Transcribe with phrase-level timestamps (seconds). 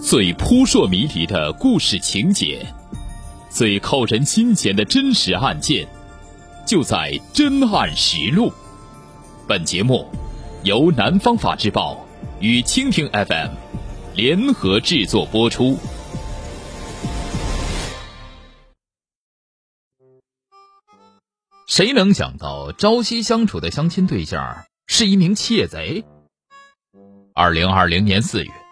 [0.00, 2.64] 最扑朔迷离的故事情节，
[3.48, 5.88] 最扣人心弦的真实案件，
[6.66, 8.48] 就在《真案实录》。
[9.48, 10.06] 本节目
[10.62, 12.06] 由南方法制报
[12.40, 13.50] 与蜻蜓 FM
[14.14, 15.78] 联合制作播出。
[21.66, 26.04] 谁能想到朝夕相处的相亲对象是一名窃贼？
[27.34, 28.65] 二零二零年四月。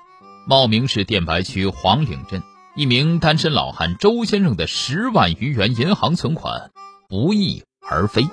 [0.46, 2.42] 茂名市电白区黄岭镇
[2.77, 6.70] 一名单身老汉周先生的十万余元银行存款
[7.09, 8.28] 不翼而飞。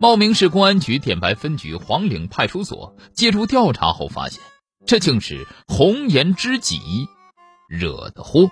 [0.00, 4.42] 茂名市公安局电白分局黄岭派出所介入调查后发现，
[4.86, 6.80] 这竟是红颜知己
[7.68, 8.50] 惹的祸。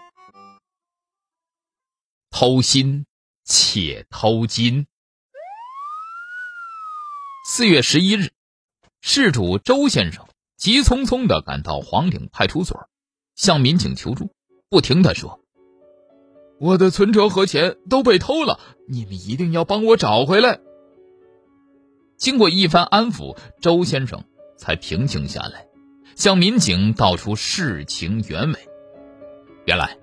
[2.30, 3.06] 偷心
[3.44, 4.86] 且偷金。
[7.48, 8.32] 四月十一日，
[9.00, 10.28] 事主周先生。
[10.56, 12.88] 急匆匆的赶到黄岭派出所，
[13.34, 14.30] 向民警求助，
[14.70, 15.40] 不停的说
[16.58, 20.60] ：“我的存折和钱都被偷了，你们一定要帮我找回来。”
[22.16, 24.24] 经过一番安抚，周先生
[24.56, 25.66] 才平静下来，
[26.14, 28.58] 向民警道出事情原委。
[29.66, 29.98] 原来，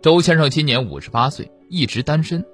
[0.00, 2.46] 周先生今年五十八岁，一直单身，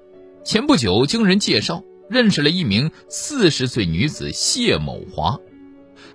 [0.43, 5.39] 前不久经人介绍认识了一名四十岁女子谢某华。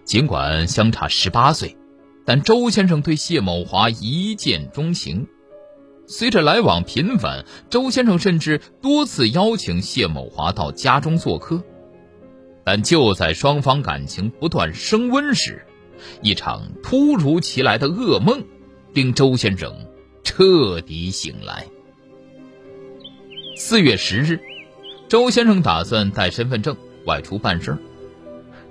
[0.05, 1.77] 尽管相差十八岁，
[2.25, 5.27] 但周先生对谢某华一见钟情。
[6.07, 11.63] 随着来往频繁，周先生甚至多次邀请谢某华到家中做客。
[12.65, 15.65] 但就在双方感情不断升温时，
[16.21, 18.45] 一场突如其来的噩梦
[18.93, 19.73] 令周先生
[20.23, 21.67] 彻底醒来。
[23.57, 24.41] 四月十日，
[25.09, 27.79] 周先生打算带身份证外出办事儿。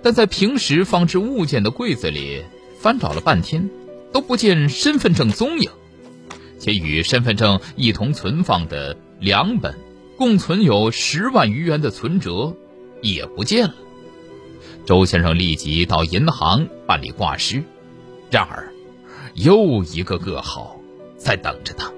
[0.03, 2.43] 但在平时放置物件的柜子里
[2.79, 3.69] 翻找了半天，
[4.11, 5.69] 都不见身份证踪影，
[6.59, 9.75] 且与身份证一同存放的两本
[10.17, 12.55] 共存有十万余元的存折
[13.01, 13.75] 也不见了。
[14.85, 17.63] 周先生立即到银行办理挂失，
[18.31, 18.73] 然而
[19.35, 20.77] 又一个噩耗
[21.17, 21.91] 在等着他。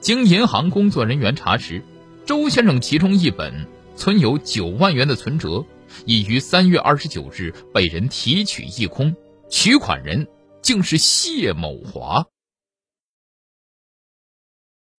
[0.00, 1.82] 经银行工作人员查实，
[2.24, 5.66] 周先生其中一本存有九万元的存折。
[6.06, 9.14] 已于三月二十九日被人提取一空，
[9.50, 10.28] 取款人
[10.62, 12.26] 竟是谢某华。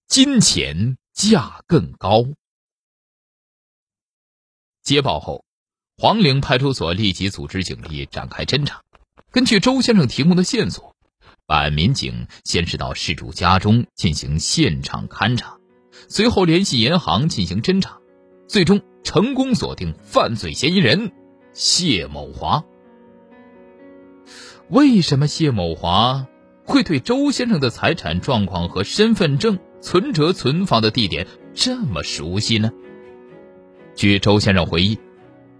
[0.07, 2.25] 金钱价更高。
[4.83, 5.45] 接报后，
[5.95, 8.81] 黄陵派出所立即组织警力展开侦查。
[9.31, 10.93] 根据周先生提供的线索，
[11.45, 15.57] 办案民警先是到事主家中进行现场勘查，
[16.09, 18.00] 随后联系银行进行侦查，
[18.51, 18.81] 最终。
[19.03, 21.11] 成功锁定犯罪嫌疑人
[21.53, 22.63] 谢某华。
[24.69, 26.27] 为什么谢某华
[26.63, 32.71] 会对周先生的财产状况和身份证、存折存放的地点这么熟悉呢？
[33.95, 34.97] 据周先生回忆，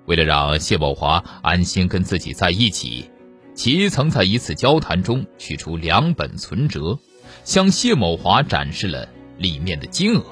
[0.05, 3.09] 为了让谢某华安心跟自己在一起，
[3.55, 6.99] 其曾在一次交谈中取出两本存折，
[7.43, 10.23] 向谢某华展示了里面的金额，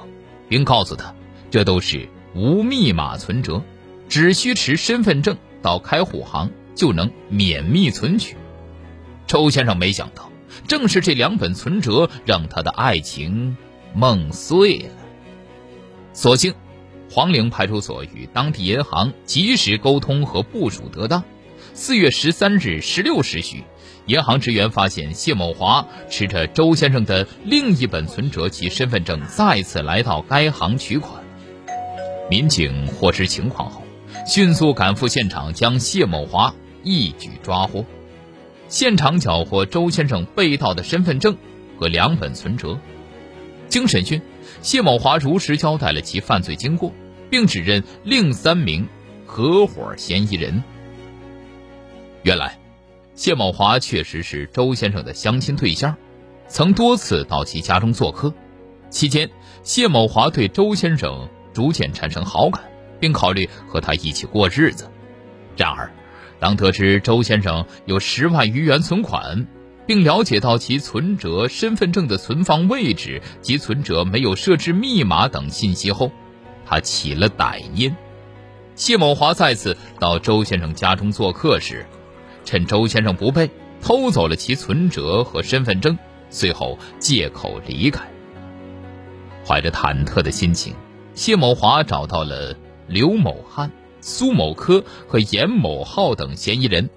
[0.48, 1.14] 并告诉他，
[1.50, 2.08] 这都是。
[2.34, 3.62] 无密码存折，
[4.08, 8.36] 只需持身份证到开户行就能免密存取。
[9.26, 10.30] 周先生没想到，
[10.66, 13.56] 正是这两本存折让他的爱情
[13.94, 14.90] 梦碎了。
[16.12, 16.54] 所幸，
[17.10, 21.22] 黄陵派出所与当地银行及时沟通和部署得当。
[21.72, 23.62] 四月十三日十六时许，
[24.06, 31.19] 银行职员发现谢某华持着周先生的另一本存折及身份证，再次来到该行取款。
[32.30, 33.82] 民警获知情况后，
[34.24, 36.54] 迅速赶赴现场，将谢某华
[36.84, 37.84] 一举抓获。
[38.68, 41.36] 现场缴获周先生被盗的身份证
[41.76, 42.78] 和两本存折。
[43.68, 44.22] 经审讯，
[44.62, 46.92] 谢某华如实交代了其犯罪经过，
[47.28, 48.88] 并指认另三名
[49.26, 50.62] 合伙嫌疑人。
[52.22, 52.60] 原来，
[53.16, 55.96] 谢某华确实是周先生的相亲对象，
[56.46, 58.32] 曾多次到其家中做客。
[58.88, 59.28] 期间，
[59.64, 61.28] 谢某华对周先生。
[61.60, 62.64] 逐渐产生好感，
[62.98, 64.90] 并考虑和他一起过日子。
[65.58, 65.92] 然而，
[66.38, 69.46] 当得知周先生有十万余元存款，
[69.86, 76.10] 并了解到其存折、身份证的存放位置及存折没有设置密码等信息后，
[76.64, 77.94] 他起了歹念。
[78.74, 81.84] 谢某华再次到周先生家中做客时，
[82.46, 83.50] 趁周先生不备，
[83.82, 85.98] 偷走了其存折和身份证，
[86.30, 88.02] 随后借口离开。
[89.44, 90.74] 怀着忐忑的心情。
[91.20, 92.56] 谢某华找到了
[92.88, 93.70] 刘某汉、
[94.00, 96.88] 苏某科和严某浩等嫌疑人，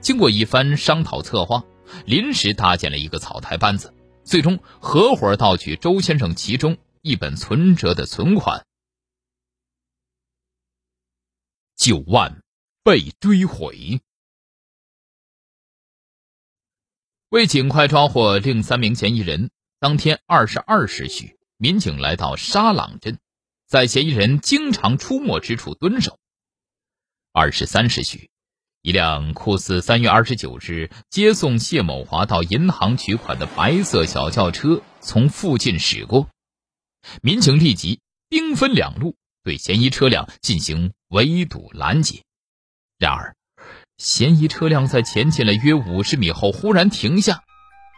[0.00, 1.64] 经过一番商讨策划，
[2.06, 3.92] 临时搭建了一个草台班子，
[4.22, 8.64] 最终合伙盗取周先生其中一本存折的存款，
[11.74, 12.44] 九万
[12.84, 14.00] 被追回。
[17.28, 19.50] 为尽快抓获另三名嫌疑人，
[19.80, 23.18] 当天二十二时许，民警来到沙朗镇，
[23.66, 26.18] 在嫌疑人经常出没之处蹲守。
[27.32, 28.30] 二十三时许。
[28.82, 36.28] 一辆酷似三月二十九日接送谢某华到银行取款的白色小轿车从附近驶过，
[37.22, 42.24] 民警立即兵分两路对嫌疑车辆进行围堵拦截。
[42.98, 43.34] 然而，
[43.96, 47.42] 嫌疑车辆在前进了约五十米后忽然停下，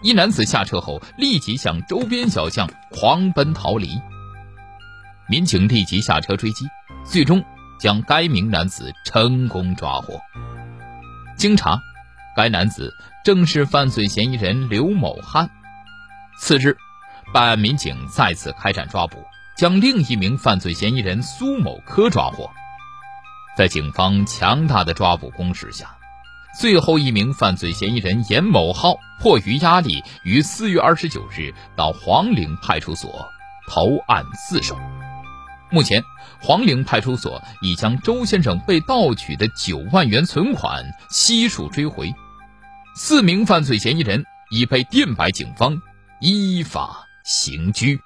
[0.04, 3.88] 一男子下车后立即向周边小巷狂奔逃离。
[5.28, 6.64] 民警立即下车追击，
[7.04, 7.44] 最终
[7.80, 10.20] 将该名男子成功抓获。
[11.36, 11.78] 经查，
[12.36, 12.92] 该男子
[13.24, 15.50] 正是犯罪嫌疑人刘某汉。
[16.38, 16.76] 次日，
[17.32, 19.16] 办案民警再次开展抓捕，
[19.56, 22.48] 将另一名犯罪嫌疑人苏某科抓获。
[23.56, 25.96] 在警方强大的抓捕攻势下，
[26.60, 33.10] 最后一名犯罪嫌疑人严某浩迫于压力，于四月二十九日到黄陵派出所
[33.68, 34.78] 投案自首。
[35.70, 36.02] 目前，
[36.40, 42.14] 黄陵派出所已将周先生被盗取的九万元存款悉数追回，
[42.94, 45.76] 四名犯罪嫌疑人已被电白警方
[46.20, 48.00] 依法刑拘。